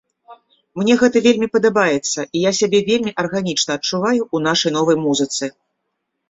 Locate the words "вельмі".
1.25-1.47, 2.89-3.11